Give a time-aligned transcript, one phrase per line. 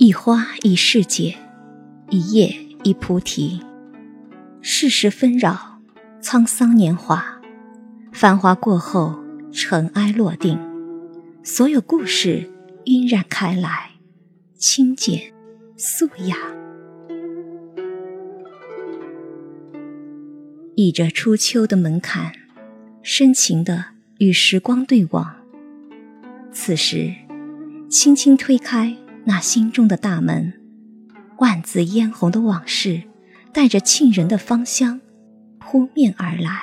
[0.00, 1.34] 一花一世界，
[2.08, 2.54] 一叶
[2.84, 3.60] 一菩提。
[4.60, 5.80] 世事纷扰，
[6.22, 7.40] 沧桑年华，
[8.12, 9.18] 繁华过后，
[9.50, 10.56] 尘埃落定，
[11.42, 12.48] 所有故事
[12.84, 13.90] 晕染开来，
[14.56, 15.32] 清简
[15.76, 16.36] 素雅。
[20.76, 22.30] 倚着初秋的门槛，
[23.02, 23.86] 深情的
[24.18, 25.34] 与时光对望。
[26.52, 27.12] 此时，
[27.90, 28.96] 轻轻推开
[29.28, 30.54] 那心中的大门，
[31.36, 33.02] 万紫嫣红的往事，
[33.52, 35.02] 带着沁人的芳香，
[35.58, 36.62] 扑面而来。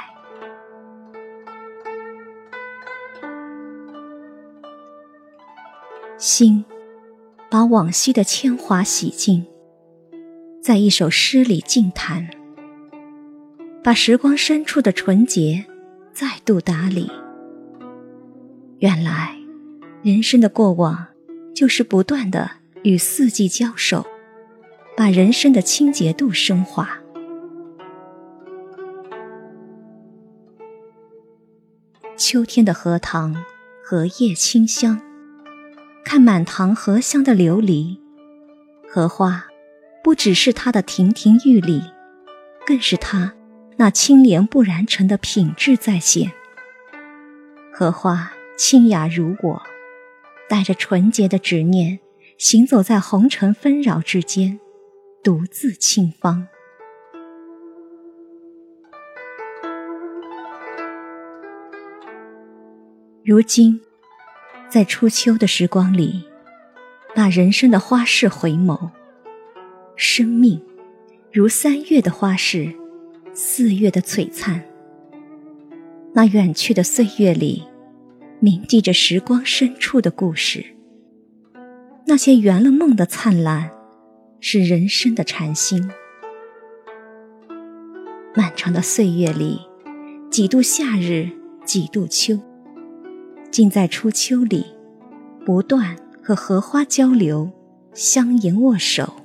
[6.18, 6.66] 心
[7.52, 9.46] 把往昔的铅华洗净，
[10.60, 12.28] 在一首诗里静谈。
[13.84, 15.64] 把时光深处的纯洁
[16.12, 17.12] 再度打理。
[18.80, 19.38] 原来，
[20.02, 21.06] 人生的过往
[21.54, 22.50] 就是不断的
[22.86, 24.06] 与四季交手，
[24.96, 27.00] 把人生的清洁度升华。
[32.16, 33.44] 秋天的荷塘，
[33.84, 35.02] 荷叶清香，
[36.04, 37.98] 看满塘荷香的琉璃，
[38.88, 39.48] 荷花
[40.04, 41.82] 不只是它的亭亭玉立，
[42.68, 43.34] 更是它。
[43.78, 46.32] 那清廉不染尘的品质再现。
[47.74, 49.62] 荷花清雅如我，
[50.48, 52.00] 带着纯洁的执念，
[52.38, 54.60] 行走在红尘纷扰之间，
[55.24, 56.48] 独自清芳。
[63.24, 63.80] 如今，
[64.70, 66.26] 在初秋的时光里，
[67.16, 68.92] 把人生的花事回眸，
[69.96, 70.62] 生命
[71.32, 72.76] 如三月的花事。
[73.38, 74.64] 四月的璀璨，
[76.14, 77.64] 那远去的岁月里，
[78.40, 80.75] 铭记着时光深处的故事。
[82.08, 83.72] 那些圆了梦的灿烂，
[84.40, 85.90] 是人生的禅心。
[88.36, 89.60] 漫长的岁月里，
[90.30, 91.32] 几度夏日，
[91.66, 92.40] 几度秋，
[93.50, 94.68] 尽在初秋里，
[95.44, 97.52] 不断和荷花交流，
[97.94, 99.16] 相迎握手。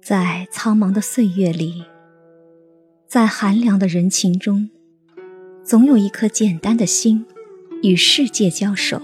[0.00, 1.84] 在苍茫的岁月里，
[3.06, 4.70] 在寒凉的人情中，
[5.62, 7.26] 总有一颗简单的心
[7.82, 9.00] 与世界交手。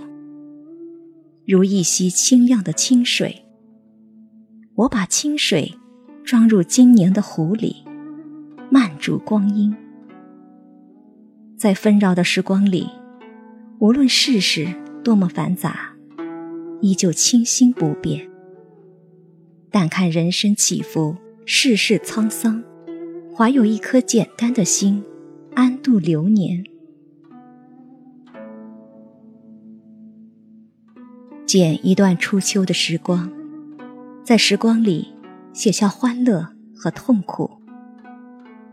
[1.47, 3.45] 如一溪清亮的清水，
[4.75, 5.73] 我把清水
[6.25, 7.77] 装入今年的壶里，
[8.71, 9.75] 慢煮光阴。
[11.57, 12.89] 在纷扰的时光里，
[13.79, 14.69] 无论世事
[15.03, 15.95] 多么繁杂，
[16.83, 18.29] 依旧清新不变。
[19.71, 21.17] 但看人生起伏，
[21.47, 22.63] 世事沧桑，
[23.35, 25.03] 怀有一颗简单的心，
[25.55, 26.63] 安度流年。
[31.59, 33.33] 剪一段初秋的时光，
[34.23, 35.11] 在时光里
[35.55, 36.47] 写下欢乐
[36.77, 37.51] 和痛苦，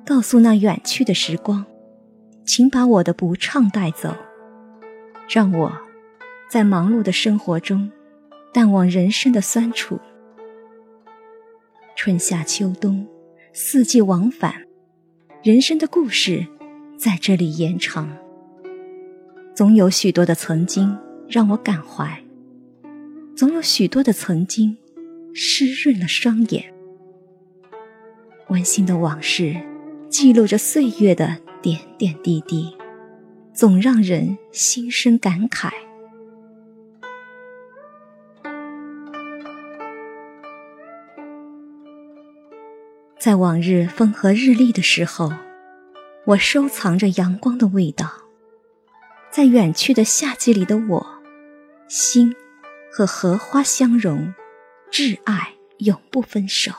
[0.06, 1.66] 告诉那远去的时光，
[2.44, 4.14] 请把我的不畅带走，
[5.30, 5.72] 让我
[6.50, 7.90] 在忙碌的生活中
[8.54, 9.98] 淡忘人生的酸楚。
[11.96, 13.08] 春夏秋冬，
[13.54, 14.54] 四季往返，
[15.42, 16.46] 人生的故事
[16.98, 18.10] 在这里延长。
[19.56, 20.98] 总有许多的曾经
[21.30, 22.22] 让我感怀，
[23.36, 24.78] 总有许多的曾经
[25.34, 26.72] 湿润了双眼。
[28.50, 29.56] 温馨的往事，
[30.10, 32.76] 记录着岁月的点点滴滴，
[33.54, 35.72] 总让人心生感慨。
[43.18, 45.32] 在往日风和日丽的时候，
[46.26, 48.06] 我收藏着阳光的味道；
[49.32, 51.24] 在远去的夏季里的我，
[51.88, 52.36] 心
[52.96, 54.36] 和荷花相融，
[54.92, 56.72] 挚爱永不分手。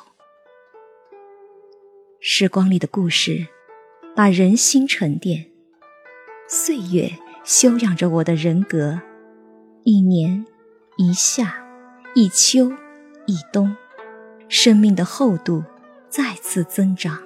[2.21, 3.49] 时光里的故事，
[4.15, 5.51] 把人心沉淀；
[6.47, 7.11] 岁月
[7.43, 9.01] 修养着我的人格。
[9.83, 10.47] 一年，
[10.97, 11.67] 一夏，
[12.15, 12.71] 一秋，
[13.27, 13.77] 一冬，
[14.49, 15.65] 生命的厚度。
[16.09, 17.19] 再次增长。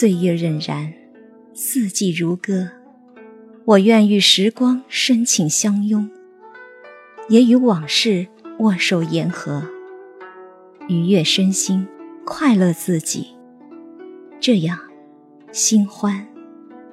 [0.00, 0.94] 岁月荏苒，
[1.52, 2.70] 四季如歌。
[3.66, 6.08] 我愿与时光深情相拥，
[7.28, 8.26] 也与往事
[8.60, 9.62] 握手言和，
[10.88, 11.86] 愉悦身心，
[12.24, 13.26] 快乐自己。
[14.40, 14.78] 这样，
[15.52, 16.26] 心欢、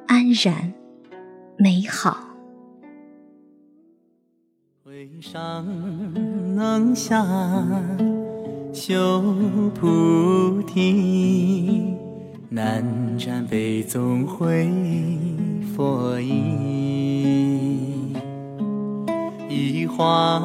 [0.05, 0.73] 安然、
[1.55, 2.35] 美好。
[4.83, 5.65] 回上
[6.57, 7.25] 能下
[8.73, 9.21] 修
[9.73, 11.96] 菩提，
[12.49, 12.81] 南
[13.19, 14.69] 瞻北宗会
[15.75, 18.13] 佛意，
[19.49, 20.41] 一花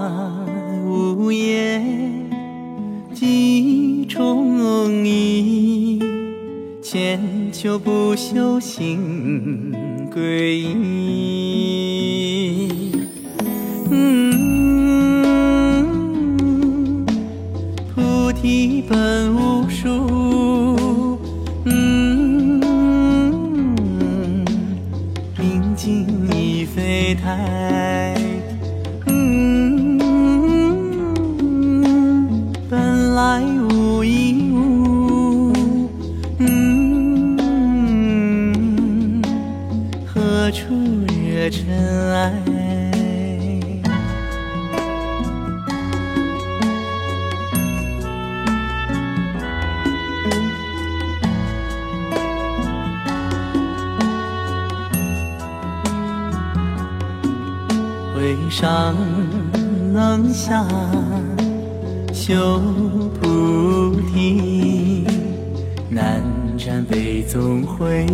[0.84, 1.81] 无叶
[3.14, 6.00] 几重意，
[6.82, 9.72] 千秋不朽心
[10.12, 10.72] 归依。
[13.88, 14.61] 一
[41.52, 42.32] 尘埃？
[58.16, 58.94] 为上
[59.93, 60.64] 能下
[62.14, 62.60] 修
[63.20, 65.05] 菩提，
[65.90, 66.22] 南
[66.56, 68.06] 瞻北宗会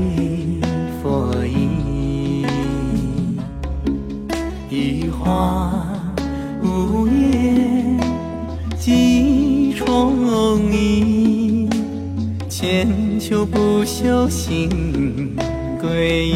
[1.02, 1.67] 佛意，
[5.18, 5.72] 花
[6.62, 7.98] 无叶
[8.78, 11.68] 几重意，
[12.48, 15.36] 千秋不朽心
[15.80, 16.34] 归依。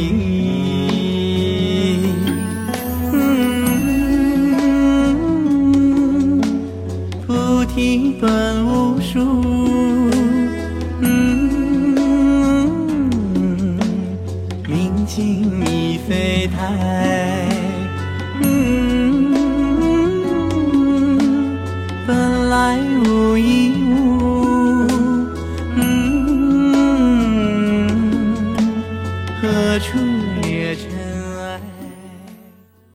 [7.27, 9.62] 菩提本无树，
[22.73, 23.12] 爱我。